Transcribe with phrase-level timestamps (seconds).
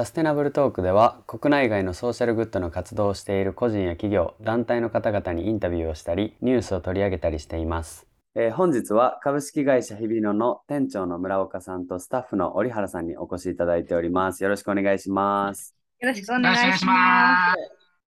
[0.00, 8.06] サステナブルトークでは国内外のソーシャルグッドの活動をしている個人や企業、団体の方々にインタビューをしたり、ニュースを取り上げたりしています。
[8.34, 14.42] えー本日は株式会社日比野の店長の村岡さんとスタッフの折原さんにお越しいただいております。
[14.42, 15.76] よろしくお願いします。
[15.98, 16.92] よろしくお願いし願いしま。
[16.94, 17.54] ま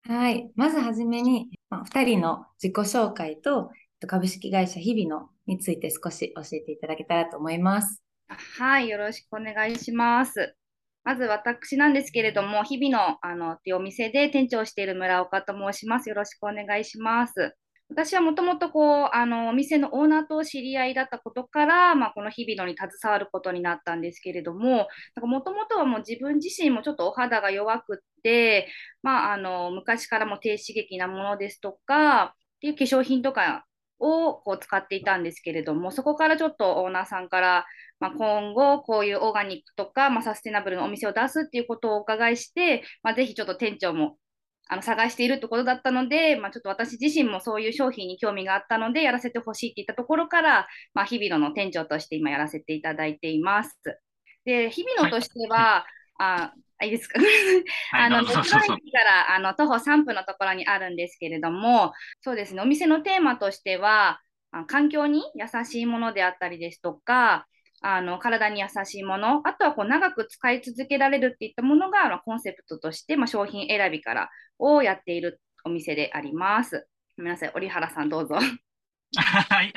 [0.05, 0.51] すはい。
[0.57, 8.03] まずはじめに、まあ、2人の自己紹介と、えっと株式会社日々のについて少し教えていただけたらと思います。
[8.29, 10.58] はい、よろしくお願いします。
[11.09, 16.11] まず私なんですけれども、日々のあのっていうお店で店長をしている村岡と申します。
[16.11, 17.57] よろしくお願いします。
[17.89, 24.87] 私はもともとこうあのお店のオーナーと知り合いだったことから、まあ、この日々のに携わることになったんですけれども、
[25.23, 28.69] もともとはもう自分自身もちょっとお肌が弱くって、
[29.03, 33.65] まあ、あの昔からも低刺激なものですとかっていう化粧品とか
[33.99, 37.67] をこう使っていたんですけれども、そこからちょっとオーナーさんから、
[38.01, 44.17] まあ、今後こういうオーガニックとか、まあ、サステナブルのお店を出すっていうことをお伺いして、まあ、ぜひちょっと店長も
[44.69, 53.79] あの探しているってことだったので、まあ、ちょっと私自身もそういう商品に興味があったので、やらせてほしいって言ったところから、まあ、日々野の店長として今やらせていただいています。
[54.45, 55.87] で、日々野としては、
[56.19, 57.21] あ、あいいですか？
[57.91, 64.21] はい、あの、道の駅からあの徒歩3分のところにあるんですけれども、そうですね、お店のテーマとしては、
[64.53, 67.47] あ環境に優しいものであったりですとか、
[67.81, 76.89] あの体に優しいもの、あとはこう長く使い続けられるっていったものがあのコンセプトとして、まあ、商品選びからをやっているお店であります。
[77.17, 78.37] ごめんなさい、折原さんどうぞ。
[79.17, 79.73] はい。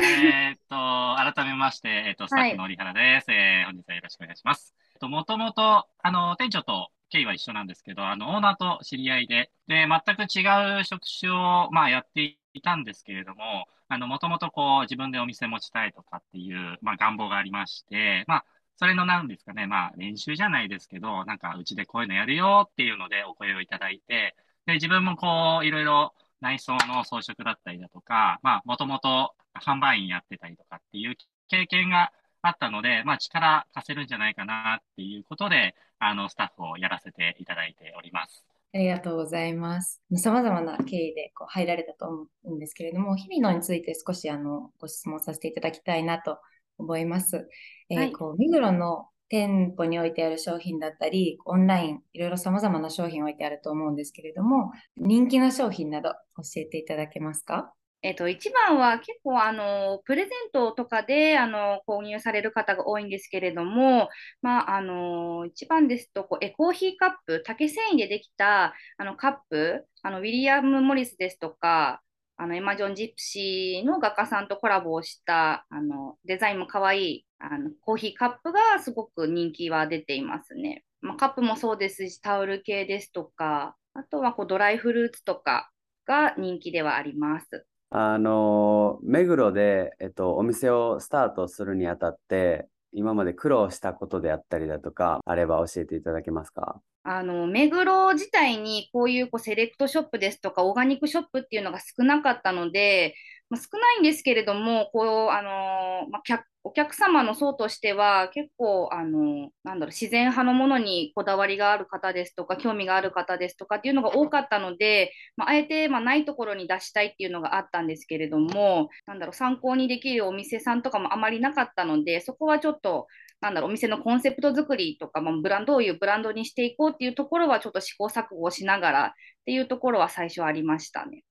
[0.00, 3.30] えーっと、改めまして、えーっと、スタッフの折原です。
[3.32, 4.74] えー本日はよろしくお願いします。
[4.96, 18.44] と、もともと、あの、店長と経緯は一緒なんですけど、あの、オーナーと知り合いで、で、全く違う職種を、まあ、やっていたんですけれども、あの、もともとこう、自分でお店持ちたいとかっていう、まあ、願望がありまして、まあ、
[18.76, 24.36] それのなんですかね、まあ、練習じゃないですけど、なんか、うちでこういうのやるよっていうのでお声をいただいて、
[24.66, 31.16] で、自分もこう、いろいろ内装の装飾だったりだとか、まあ、もともと販売員やってたりとかっていう
[31.48, 32.12] 経験が
[32.46, 38.44] あったので、まあ、力貸せるんじゃないかなっていうことで、あの、スタッフをやらせていただいております。
[38.74, 40.02] ありがとうございます。
[40.16, 46.38] 様々な経緯でこう入られたと思うんですけれども、日々のについて少しあのご質問させていただきたいなと
[46.78, 47.48] 思います。
[47.88, 57.72] えーはいこう、目黒の店舗に置いてある商品だったり、オンライン、いろいろ様々な商品置いてあると思うんですけれども、人気の商品など教えていただけますか？
[58.06, 64.10] えっと、一番は結構あのプレゼントとかであの購入される方が多いんですけれども、
[64.42, 72.00] まあ、あの一番ですとこうエコーヒーカップ竹繊維でできたあのカップあのウィリアム・モリスですとか
[72.36, 80.84] あのエマ・ジョン・ジプシーの画家さんとコラボをしたあのデザインも可愛いあのコーヒーカップがすごく人気は出ていますね。
[81.00, 85.72] まあ、カップもそうですしタオル系ですとかあとはこうドライフルーツとか
[86.06, 87.66] が人気ではあります。
[87.90, 96.80] あの、目黒で、えっと、お店をスタートするにあたって、今まで苦労したことであったりだとか、あれば教えていただけますか？
[97.04, 103.14] あの目黒自体にこういうこうセレクトショップですとかオーガニックショップっていうのが少なかったので、
[103.48, 123.06] まあ、少ないんですけれどもこうあの、まあ、お客様の層としては結構あのなんだろう自然派のものにこだわりがある方ですとか興味がある方ですとかっていうのが多かったので、まあ、あえてまあないところに出したいっていうのがあったんですけれどもなんだろう参考にできるお店さんとかもあまりなかったのでそこはちょっと
[123.40, 129.10] なんだろうお店のコンセプト作りとか、まあ、ブランドどういうブランドにしていこうっていうところはちょっと試行錯誤しながらっ
[129.44, 131.22] ていうところは最初ありましたね。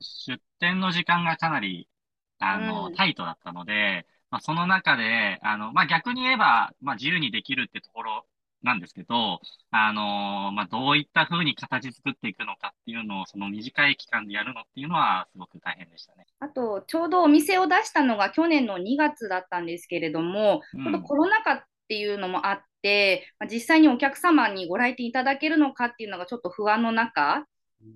[0.00, 1.88] 出店の時間がかなり、
[2.38, 8.26] あの、うんタイトだったので、まあ、その中で、あの、まあ、逆に言えば、まあ、自由にできるってところ
[8.62, 9.40] なんですけど、
[9.70, 16.26] あの、まあ、どういった風に形作っていくのかっていうのを、その短い期間でやるのっていうのは、すごく大変でしたね。
[16.40, 27.46] あと、ちょうどお店を出したのが去年の2月だったんですけれども、うんちょっとコロナ禍っていうのもあって、まあ、実際にお客様にご来店いただけるのかっていうのがちょっと不安の中、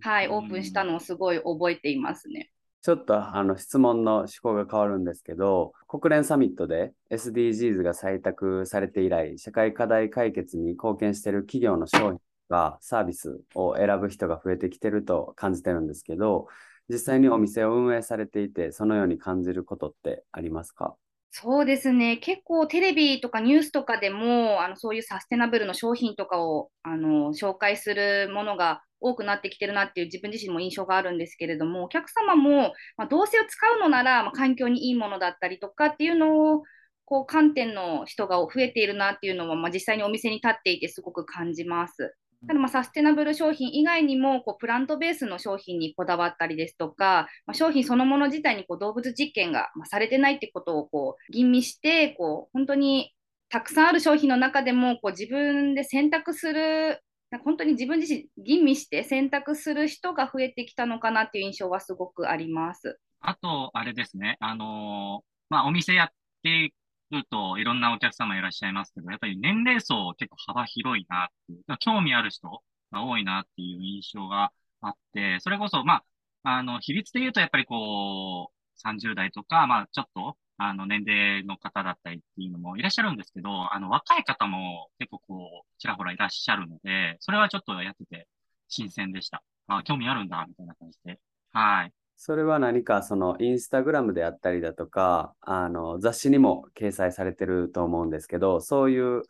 [0.00, 2.50] はい、オープンしたのをすごい覚えていますね。
[2.82, 16.46] ちょっとあの質問の趣向が変わるんですけど、国連サミットで SDGs が採択されて以来、社会課題解決に貢献している企業の商品がサービスを選ぶ人が増えてきてると感じてるんですけど、
[16.88, 20.96] 実際にお店を運営されていて、そのように感じることってありますか？
[21.32, 36.62] そうですね、結構テレビとかニュースとかでも、あのそういうサステナブルの商品とかをあの紹介するものが多くなってきてるなっていう自分自身も印象があるんですけれども、お客様も、まあ、どうせを使うのなら、まあ、環境にいいものだったりとかっていうのを
[37.04, 42.14] こう観点の人が増えているなっていうのは、まあ、実際にお店に立っていてすごく感じます。
[42.46, 53.12] ただまあサステナブル商品以外にもこうプラントベースの商品にこだわったりですとか、まあ、商品そのもの自体にこう動物実験がされてないってことをこう吟味してこう本当に
[53.50, 57.02] たくさんある商品の中でもこう自分で選択する
[57.38, 62.98] 本当に自分自身吟味して選択する人が増えてきたのかなっていう印象はすごくあります。
[63.20, 66.08] あと、あれですね、あのー、まあ、お店やっ
[66.42, 66.72] て
[67.10, 72.48] るといろんなお客様いらっしゃいますけど、やっぱり年齢層結構幅広いなっていう、興味ある人
[72.92, 76.02] が多いなっていう印象があって、それこそ、ま
[76.42, 88.28] あ、あの、比率で言うとやっぱりこう、30代とか、まあ、ちょっと、あの、年齢の方だったりっていうのもいらっしゃるんですけど、あの、若い方も結構こう、ちらほらいらっしゃるので、それはちょっとやってて
[88.68, 89.42] 新鮮でした。
[89.68, 91.18] あ、興味あるんだ、みたいな感じで。
[91.52, 91.92] はい。
[92.16, 99.22] それは何かそのインスタグラムであったりだとか、あの雑誌にも掲載されてると思うんですけど、そういう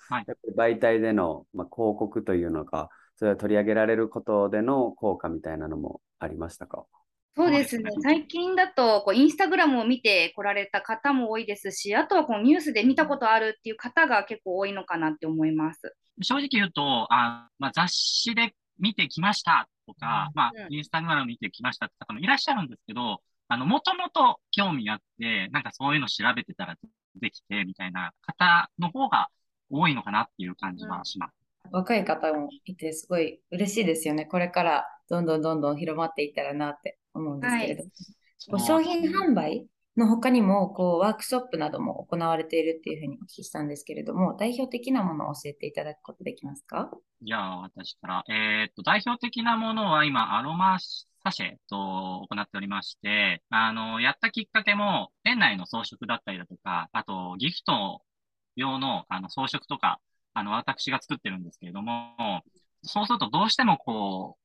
[0.59, 6.85] 媒体での、まあ、広告というのか、それは取り上げられることでの効果みたいなのもありましたか？
[7.37, 15.95] そうですね、最近だとこうインスタグラムを見てこられた方も多いですし、あとはこうニュースで見たことあるっていう方が結構多いのかなって思います。
[16.23, 26.77] 正直言うと、あまあ、雑誌で見てきましたとか、まあ、インスタグラム見てきましたって方もいらっしゃるんですけど、あの、もともと興味あって、なんかそういうの調べてたら
[27.21, 29.29] できて、みたいな方の方が
[29.71, 31.35] 多いのかなっていう感じはします。
[31.65, 34.25] うん、若い方もいて、すごい嬉しいですよね。
[34.27, 37.83] これからどんどんどんどん広まっていったらなって思うんですけれど。
[38.53, 39.67] はい、商品販売
[39.97, 46.91] の他にもこうワークショップなども行われているっていうふうにお聞きしたんですけれども、代表的なものを教えていただくことできますか？
[47.23, 48.25] じゃあ、私から。
[48.29, 58.01] えー、っと、代表的なものは今、アロマサシェと行っておりまして、あの、やったきっかけも、店内の装飾だったりだとか、あと、ギフト
[58.57, 60.01] 用のあの装飾とか、
[60.33, 62.43] あの、私が作ってるんですけれども、
[62.83, 64.41] そうするとどうしてもこう、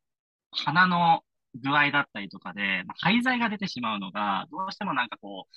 [0.52, 1.22] 花の
[1.56, 5.56] 具合だったりとかで、まあ、廃材が出てしまうのが、どうしてもなんかこう、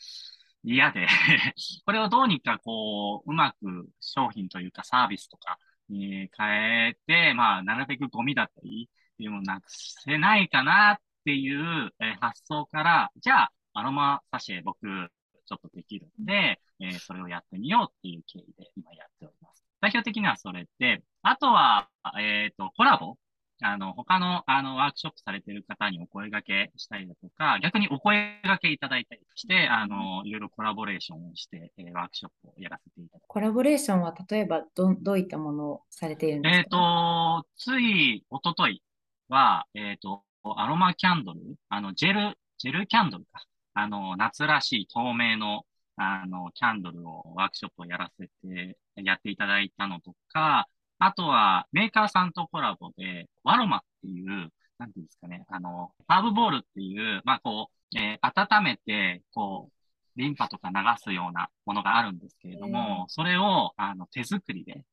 [0.65, 1.06] 嫌で
[1.87, 5.59] これをどうにかこう、うまく商品というかサービスとか
[5.89, 15.11] に変えて、まあ、なるべくゴミだったりっていうものなくせないかなっていう、発想から、じゃあ、アロマサシェ僕、
[15.47, 19.65] ちょっとできるんで、えー、それをやってみようっていう経緯で今やっております。
[19.81, 23.17] 代表的にはそれで、あとは、えっ、ー、と、コラボ
[23.60, 33.26] あの、他の、あの、ワークショップされている方にお声掛けしたりだとか、逆にお声掛けいただいたりして、あの、いろいろコラボレーションをして、えー、ワークショップをやらせていただく。
[33.26, 36.58] コラボレーションは、例えば、ど、どういったものをされているんですか？
[36.58, 38.82] えっ、と、つい、おととい
[39.28, 40.22] は、えっ、ー、と、
[40.56, 43.43] アロマキャンドル、あの、ジェル、ジェルキャンドルか。
[43.75, 45.64] あの、夏らしい透明の、
[45.96, 50.69] あの、キャンドルをワークショップをやらせて、やっていただいたのとか、
[50.99, 64.85] あとは、メーカーさんとコラボで、ワロマっていう、なんていうんですかね、あの、ハーブボールっていう、まあ、こう、えー、温めて、こう、リンパとか流すようなものがあるんですけれども、それを、あの、手作りで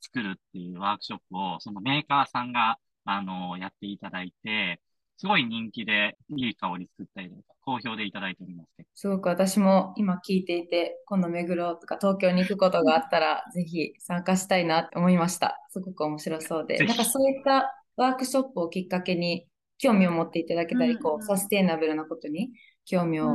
[0.00, 4.80] 作るっていうワークショップを、そのメーカーさんが、あの、やっていただいて、
[5.22, 15.60] すごい人気で、いい香り作ったりとか、好評でいただいておりますすごく私も今聞いていて、今度目黒とか東京に行くことがあったら、ぜひ参加したいなって思いました。
[15.70, 16.76] すごく面白そうで。
[16.84, 19.46] なんかそういったワークショップをきっかけに
[19.78, 22.50] 興味を持っていただけたり、こう、サステイナブルなことに
[22.84, 23.26] 興味を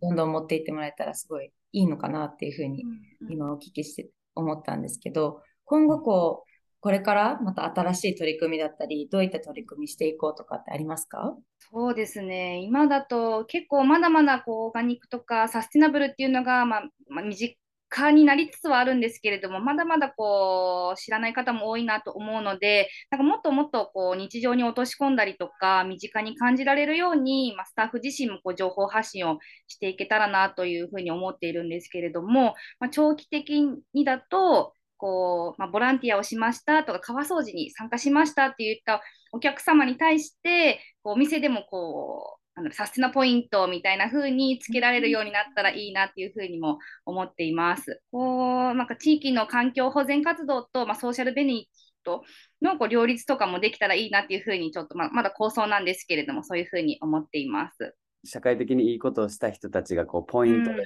[0.00, 2.84] どんどん持っていってもらえたらすごいいいのかなっていうふうに
[3.28, 6.55] 今お聞きして思ったんですけど、今後こう、
[6.86, 11.36] これからまた新しい取り組みだったり、どういった取り組みしていこうとかってありますか？
[11.58, 33.60] そうですね、今だと結構まだまだこうオーガニックとかサスティナブルっていうのが、まあ、まあ、身近になりつつはあるんですけれども、まだまだこう知らない方も多いなと思うので、なんかもっともっとこう日常に落とし込んだりとか、身近に感じられるように、まあ、スタッフ自身もこう情報発信をしていけたらなというふうに思っているんですけれども、まあ、長期的
[33.92, 48.00] にだと、こう、まあ、ボランティアをしましたとか、川掃除に参加しましたって言ったお客様に対して、こうお店でもこう、あのサステナポイントみたいな風につけられるようになったらいいなっていう風にも思っています。
[48.10, 51.66] こうなんか地域の環境保全活動と、まあ、ソーシャルベネフィッ
[52.02, 52.22] ト
[52.62, 57.94] のこう両立とかもできたらいいなっていう風にちょっと、まあ、まだ構想なんですけれどもそういう風に思っています。
[58.24, 60.82] 社会的にいいことをした人たちがこうポイントで、うん、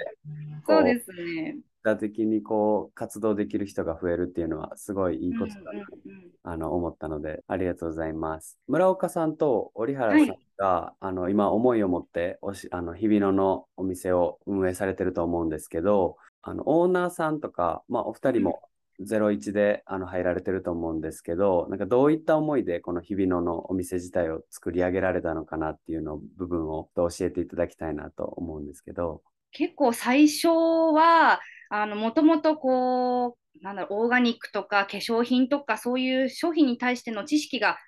[0.66, 5.84] そうですね多的にこう活動できる人が増えるっていうのはすごいいいことだな、
[6.42, 8.58] あの思ったのでありがとうございます。
[8.68, 18.62] 村岡さんと折原さんが、あの今思いを持っておしあの日比野のお店を運営されてると思うんですけどあのオーナーさんとか、まあ、お二人も
[19.00, 29.22] 01であの入られてると思うんですけどなんかどういった思いでこの日比野のお店自体を作り上げられたのかなっていうの部分を教えていただきたいなと思うんですけど。
[29.52, 31.40] 結構最初は、
[31.70, 37.78] あの、もともとこう、なんだろう、オーガニックとか化粧品とかそういう商品に対しての知識が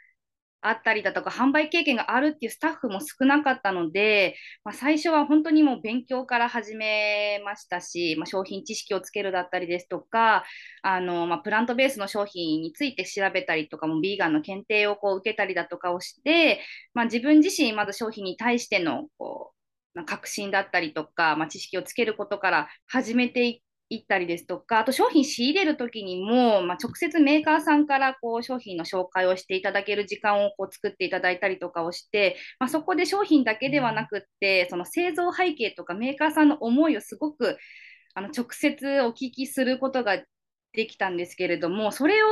[0.61, 10.45] あったりだとか、販売経験があるっていうスタッフも少なかったので、まあ、最初は本当にもう勉強から始めましたし、まあ、商品知識をつけるだったりですとか、
[10.83, 16.61] あの、まあ、プラントベースの商品について調べたりとかも、ビーガンの検定をこう受けたりだとかをして、
[16.95, 19.53] まあ、自分自身まず商品に対してのこ
[19.95, 23.61] う、まあ、革新だったりとか、まあ、知識をつけることから始めていっ
[23.92, 37.58] 行ったりですとか、あと商品仕入れるときにも、まあ、直接メーカーさんからこう商品の紹介をしていただける時間をこう作っていただいたりとかをして、まあ、そこで商品だけではなくって、その製造背景とかメーカーさんの思いをすごく
[38.14, 40.22] あの直接お聞きすることが
[40.72, 42.26] できたんですけれども、それを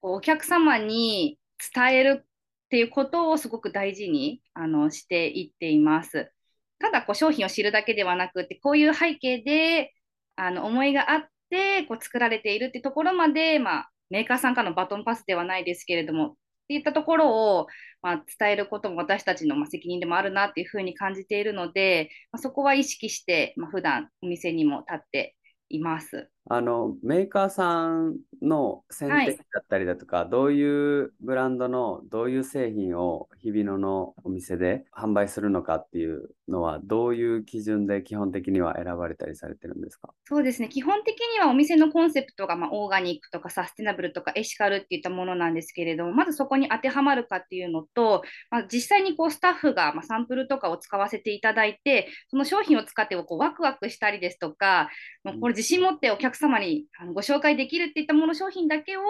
[0.00, 1.38] こうお客様に
[1.74, 6.30] 伝えるっていうことをすごく大事にあのしていっています。
[6.78, 9.94] ただこう商品を知るだけではなくて、こういう背景で
[10.36, 16.34] あの思いがあってこう作られているってところまで、まあ、メーカーさんからのバトンパスではないですけれども、っ
[16.68, 17.66] ていったところを、
[18.02, 25.36] まあ、伝えることも私たちのまあ責任でもあるなっていうふうに感じているので、まあ、そこは意識して、まあ、普段お店にも立って
[25.68, 26.28] います。
[26.48, 40.10] あのメーカーさんの選はい定だったりだとか、どういうブランドのどういう製品を日比野のお店で販売するのかっていうのはどういう基準で基本的には選ばれたりされてるんですか？
[40.24, 40.68] そうですね。
[40.68, 54.88] 基本的にはお店のコンセプトが、まあ、オーガニックとかサステナブルとかエシカルっていったものなんですけれども、まずそこに当てはまるかっていうのと、まあ、実際にこうスタッフが、まあ、サンプルとかを使わせていただいて、その商品を使ってこうワクワクしたりですとか、
[55.24, 59.02] もうこれ自信持ってお客様にあのご紹介できるっていったもの商品だけを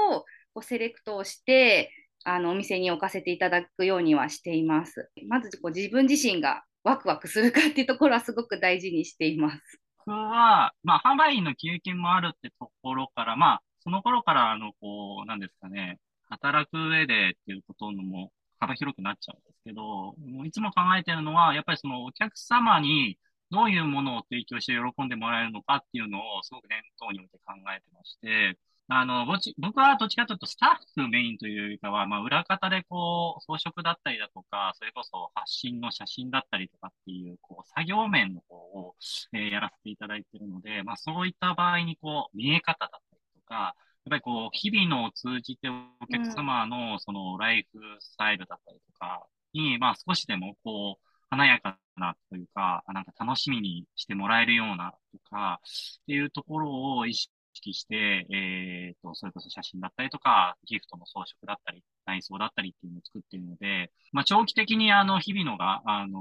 [0.55, 1.91] こうセレクトをして、
[2.29, 5.11] あのお店に置かせていただくようにはしています。
[5.29, 9.81] まずこう自分自身がワクワクするかっていうところはすごく大事にしています。
[10.07, 23.19] 僕は、まあ、販売員の経験もあるってところから、まあ、その頃から、あの、こう、なんですかね、働く上でっていうことのも幅広くなっちゃうんですけど、もういつも考えてるのは、やっぱりそのお客様に
[23.51, 38.95] どういうものを提供して喜んでもらえるのかっていうのをすごく念頭に置いて考えてまして、あの、ぼち僕はどっちかというとスタッフメインというよりかは、まあ、裏方でこう、装飾だったりだとか、それこそ発信の写真だったりとかっていう、こう、作業面の方を、
[39.33, 43.75] えーやらせていただいているので、まあ、そういった場合にこう、見え方だったりとか、やっ
[44.11, 66.21] ぱりこう、日々のを通じてお客様のそのライフスタイルだったりとかに、まあ少しでもこう、華やかなというか、なんか楽しみにしてもらえるようなとか、っていうところを意識識して、えっと、それこそ写真だったりとか、ギフトの装飾だったり、内装だったりっていうのを作っているので、まあ長期的にあの、日々のが、あの、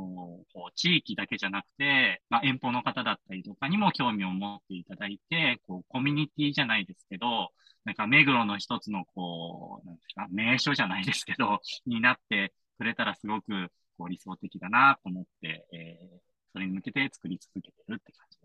[0.53, 7.51] こう、地域だけじゃなくて、まあ遠方の方だったりとかにも興味を持っていただいて、こう、コミュニティじゃないですけど、
[7.83, 16.19] なんか目黒の一つのこう、なんですか、名所じゃないですけど、 になってくれたらすごくこう理想的だなと思って、えー、
[16.53, 18.44] それに向けて作り続けてるって感じで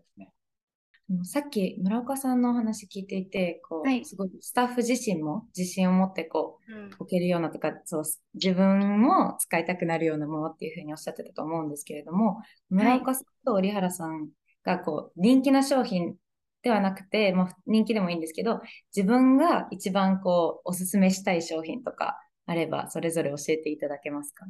[1.23, 4.05] さっき村岡さんのお話聞いていて、こう、はい。
[4.05, 6.85] すごいスタッフ自身も自信を持ってこう、うん。
[6.99, 14.29] 置けるようなとか、そう、自分も使いたくなるようなものっていうふうにおっしゃってたと思うんですけれども、村岡さんと折原さん
[14.63, 16.15] がこう、人気な商品
[16.63, 18.61] ではなくて、もう人気でもいいんですけど、
[18.95, 24.45] 自分が一番こう、おすすめしたい商品とかあれば、それぞれ教えていただけますか？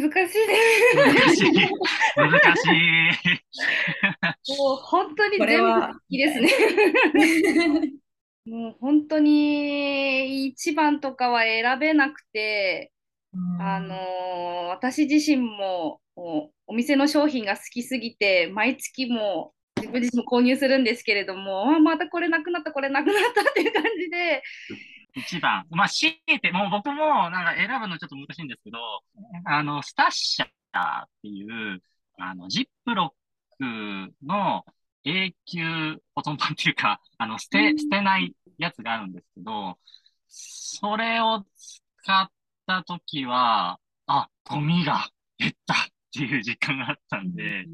[0.00, 0.54] 難しいで
[0.90, 0.94] す。
[0.96, 1.70] 難しい。
[2.16, 2.66] 難し
[4.48, 4.52] い。
[4.56, 6.50] もう本当にこれ全部は好きですね。
[8.46, 12.92] もう本当に一番とかは選べなくて、
[13.58, 16.00] あのー私自身も
[16.66, 24.42] お店の商品が好きすぎて、毎月も自分自身も購入するんですけれども、あまたこれなくなった、これなくなったっていう感じで、
[25.14, 25.66] 一番。
[25.70, 28.78] まあ、強いて、もう僕もなんか選ぶのちょっと難しいんですけど、
[29.44, 31.82] あの、スタッシャーっていう、
[32.18, 33.14] あの、ジップロ
[33.60, 34.64] ックの
[35.04, 39.78] 永久保存版っていうか、あの、捨て、捨てないやつがあるんですけど、
[40.28, 42.30] それを使っ
[42.66, 45.76] たときは、あ、ゴミが減ったっ
[46.12, 47.66] ていう実感があったんで、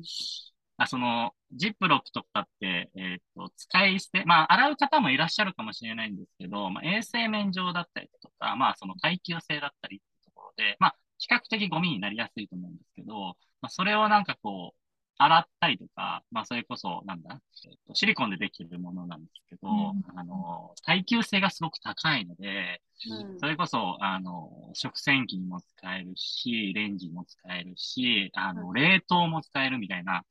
[0.78, 14.77] あその、ジップロックとかって、えっ、と、使い捨て、まあ、洗う方もいらっしゃるかもしれないんですけど、まあ、衛生面上だったりとか、まあ、その耐久性だったりってところで、まあ、比較的ゴミになりやすいと思うんですけど、まあ、それをなんかこう、
[15.18, 30.22] 洗ったりとか、まあ、それこそ、なんだ、えっと、シリコンでできるものなんですけど、うん、あの、耐久性がすごく高いので、うん、それこそ、あの、食洗機にも使えるし、レンジも使えるし、あの、冷凍も使えるみたいな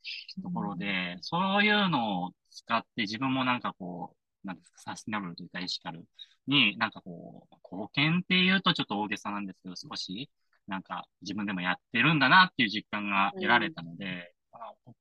[0.41, 6.05] ところで、うん、そういうのを使って自分もなんかこう、なんですか、サスティナブルというかエシカル
[6.47, 10.29] になんかこう、貢献っていうとちょっと大げさなんですけど、少し、
[10.67, 13.95] なんか自分でもやってるんだなっていう実感が得られたの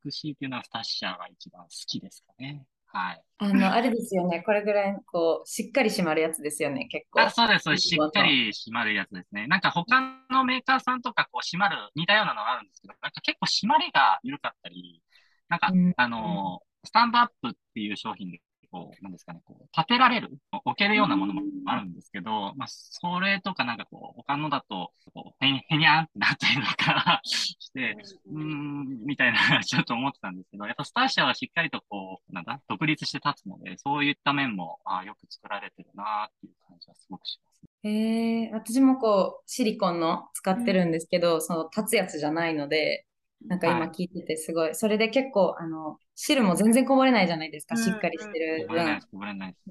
[0.06, 2.64] で、あ、僕強いていうのはスタッシャーが一番好きですかね。
[2.86, 3.22] はい。
[3.38, 4.42] あの、あれですよね。
[4.42, 7.20] これぐらい、こう、しっかり締まるやつですよね、結構。
[7.20, 7.76] あ、そうです。
[7.76, 9.46] しっかり締まるやつですね。
[9.48, 15.02] なんか他のメーカーさんとか、こう、締まる、似たようなのがあるんですけど、なんか結構締まりが緩かったり、
[15.48, 18.40] なんか、うん、あの、スタンドアップっていう商品で
[18.76, 37.90] こう、なんですかね、こう、立てられる、置けるようなものもあるんですけど、まあ、それとかなんかこう、他のだと、こう、へに、 へにゃんってなったりとかして、うーん、みたいな、 ちょっと思ってたんですけど、やっぱスターシャはしっかりとこう、なんだ、独立して立つので、そういった面も、あよく作られてるなっていう感じはすごくしますね。
[37.90, 43.05] へえ、私もこう、シリコンの使ってるんですけど、その立つやつじゃないので、
[43.44, 48.76] なんか今聞いててすごい、はい、それで結構あの汁も全然こぼれないじゃないですか、しっかりしてる分。
[48.76, 49.00] だ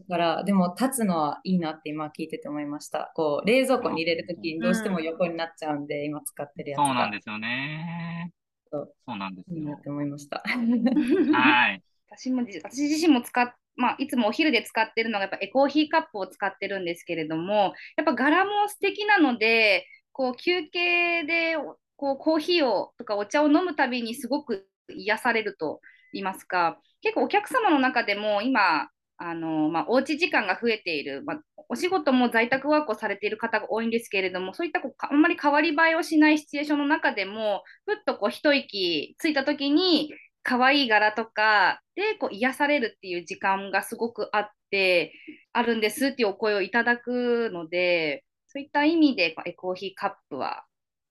[0.07, 3.11] から、でも立つのはいいなって今聞いてて思いました。
[3.15, 8.31] こう冷蔵庫に入れるときにどうしても横になっちゃうんで、今使ってるやつそうなんですよね。
[8.71, 9.57] そうなんですよ。
[9.57, 10.43] いいなって思いました。
[10.45, 11.81] はい。
[12.09, 21.57] 私も私自身も使っまあ、いつもお昼で使ってるのがやっぱエコーヒーカップを使ってるんですけれどもやっぱ柄も素敵なのでこう休憩で
[21.97, 25.79] こうコーヒーをとかお茶を飲むたびにすごく癒されると
[26.13, 45.13] 言いますか結構お客様の中でも今あの、まあ、おうち時間が増えている、まあ、お仕事も在宅ワークをされている方が多いんですけれどもそういったこうあんまり変わり映えをしないシチュエーションの中でもふっとこう一息ついた時に可愛い柄とかでこう癒されるっていう時間がすごくあって
[45.53, 50.65] あるんですっていうお声をいただくのでそういった意味でエコーヒーカップは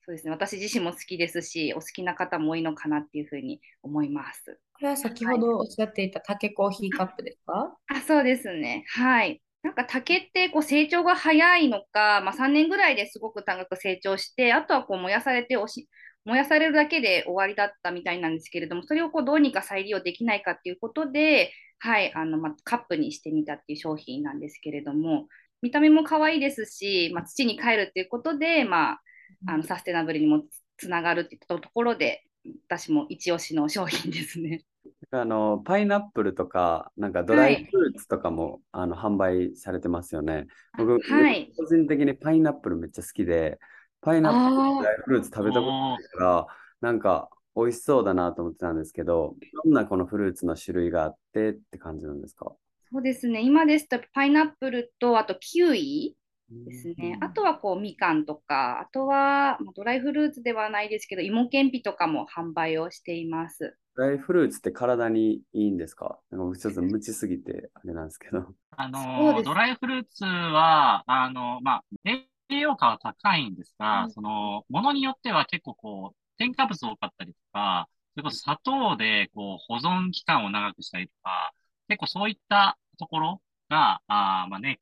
[0.06, 4.60] そうですね、私自身も好きですし、お好きな方も多いのかなっていうふうに思います。
[4.74, 7.74] これは先ほどおっしゃっていた竹コーヒーカップですか？
[7.88, 8.84] あそうですね。
[8.88, 9.40] はい。
[9.62, 15.88] なんか竹ってこう成長が早いのか、まあ、3年ぐらいですごく高く成長して、あとはこう燃やされておし
[16.26, 25.28] 燃やされるだけで終わりだったみたいなんですけれども、それをこうどうにか再利用できないかっていうことで、はいあのまあ、カップにしてみたっていう商品なんですけれども、
[25.62, 29.00] 見た目も可愛いですし、まあ、土に帰るっていうことで、まあ、
[29.46, 30.42] あのサステナブルにも
[30.76, 32.24] つながるっていったところで、
[32.68, 34.64] 私も一押しの商品ですね。
[35.10, 40.46] あのパイナップルとか、なんかドライフルーツとかも、はい、あの販売されてますよね。
[40.76, 43.58] 僕、はい、個人的にパイナップルめっちゃ好きで、
[44.00, 46.46] パイナップルドライフルーツ食べたことないから、
[46.80, 52.52] なんか美味しそうだなと思ってたんですけど、どんなこのフルーツの種類があってって感じなんですか？
[52.92, 56.16] そうですね、今ですとパイナップルと、あとキウイ
[56.64, 57.18] ですね。
[57.20, 63.76] あとはこうみかんとか、あとはドライフルーツではないですけど、芋けんぴとかも販売をしています。
[63.96, 66.18] ドライフルーツって体にいいんですか？
[66.30, 68.46] なんかちょっと無知すぎてあれなんですけど。
[68.76, 81.52] あのドライフルーツは、あの、まあ、栄養価は高いんですが、うん、その、ものによっては結構こう、添加物多かったりとか、それこそ砂糖でこう保存期間を長くしたりとか、
[81.88, 84.80] 結構そういったところが、あまあね、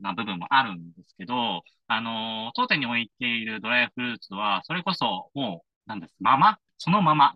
[0.00, 7.34] な部分もあるんですけど、あの、当店に置いているドライフルーツは、それこそもう、なんです、まま、そのまま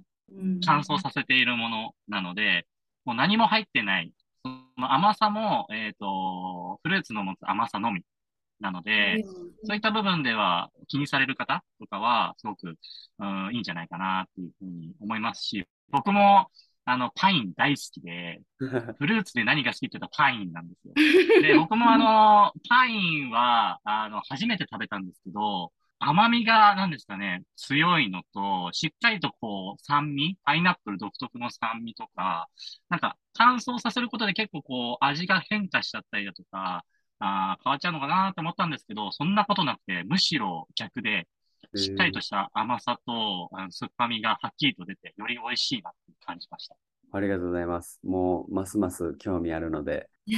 [0.65, 2.67] 乾燥させているものなので、
[3.05, 4.13] もう何も入ってない。
[4.45, 8.03] その甘さも、えっ、ー、と、フルーツの持つ甘さのみ
[8.61, 9.23] なので、
[9.65, 12.77] そういった部分では気にされる方とかは、すごく、
[13.19, 16.49] うん、いいんじゃないかなっていうふうに思いますし、僕も、
[16.89, 18.41] あの、パイン大好きで、
[18.99, 20.95] フルーツで何が好きって言ったらパインなんですよ。
[21.43, 32.49] で、僕もあの、パインは、あの、初めて食べたんですけど、甘みが何ですかね、強いのと、しっかりとこう、酸味、パイナップル独特の酸味とか、
[32.89, 36.85] なんか乾燥させることで結構こう、味が変化しちゃったりだとか、
[37.19, 41.29] あ変わっちゃうのかなと思ったんですけど、そんなことなくて、むしろ逆で、
[41.75, 46.77] しっかりとした甘さと、あの酸っぱみがはっきりと出て、より美味しいなって感じました。
[47.11, 48.01] ありがとうございます。
[48.05, 50.37] もう、ますます興味あるので、ぜ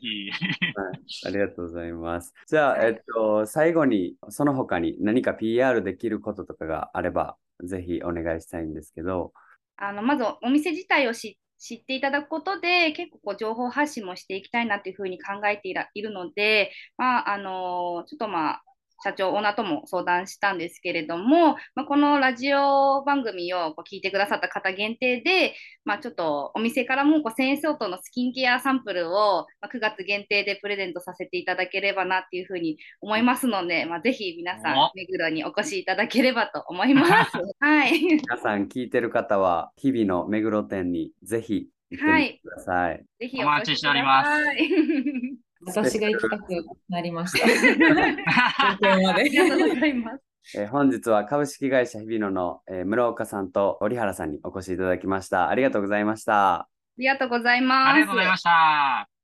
[0.00, 0.30] ひ。
[0.74, 2.34] はい、ありがとうございます。
[2.48, 9.32] じゃあ、はいえっと、最後に、その他に何か PR できることとかがあれば、ぜひお願いしたいんですけど、
[9.78, 18.62] あのまずお店自体を知知っていただくことで結構こう情報発信もしていきたいなというふうに考えていらいるので、まああのちょっとまあ
[19.02, 25.54] 社長、オーナーとも相談したんですけれども、まあ、このラジオ番組をこう聞いてくださった方限定で、
[25.84, 37.32] まあ、ちょっとお店からもこう1000円相当のスキンケアサンプルをまあ9月限定でプレゼントさせていただければなっていうふうに思いますので、まあ、ぜひ皆さんお、目黒にお越しいただければと思います。
[37.60, 38.00] はい。
[38.00, 43.04] 皆さん聞いてる方は、日々の目黒店にぜひ行ってみてください。
[43.20, 44.30] ぜひお待ちしております
[45.66, 46.44] 私が行きたく
[46.88, 47.46] なりました。
[49.14, 49.38] ありで。
[49.38, 50.22] がとうございます。
[50.56, 55.48] えー本日は株式会社日比野の、えー村岡さんと折原さんにお越しいただきました。
[55.48, 56.54] ありがとうございました。
[56.54, 57.88] ありがとうございます。
[57.90, 59.15] ありがとうございました。